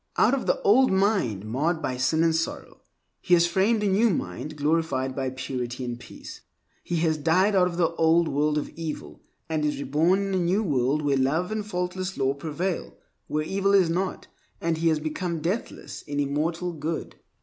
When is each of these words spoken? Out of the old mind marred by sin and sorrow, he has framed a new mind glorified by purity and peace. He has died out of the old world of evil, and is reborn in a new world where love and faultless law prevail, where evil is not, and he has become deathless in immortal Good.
Out 0.17 0.33
of 0.33 0.47
the 0.47 0.59
old 0.63 0.91
mind 0.91 1.45
marred 1.45 1.79
by 1.79 1.95
sin 1.95 2.23
and 2.23 2.35
sorrow, 2.35 2.81
he 3.21 3.35
has 3.35 3.45
framed 3.45 3.83
a 3.83 3.87
new 3.87 4.09
mind 4.09 4.55
glorified 4.55 5.15
by 5.15 5.29
purity 5.29 5.85
and 5.85 5.99
peace. 5.99 6.41
He 6.83 6.95
has 7.01 7.17
died 7.19 7.53
out 7.53 7.67
of 7.67 7.77
the 7.77 7.91
old 7.97 8.27
world 8.27 8.57
of 8.57 8.69
evil, 8.69 9.21
and 9.47 9.63
is 9.63 9.77
reborn 9.77 10.19
in 10.29 10.33
a 10.33 10.37
new 10.39 10.63
world 10.63 11.03
where 11.03 11.17
love 11.17 11.51
and 11.51 11.63
faultless 11.63 12.17
law 12.17 12.33
prevail, 12.33 12.97
where 13.27 13.43
evil 13.43 13.75
is 13.75 13.91
not, 13.91 14.25
and 14.59 14.79
he 14.79 14.87
has 14.87 14.99
become 14.99 15.39
deathless 15.39 16.01
in 16.01 16.19
immortal 16.19 16.73
Good. 16.73 17.17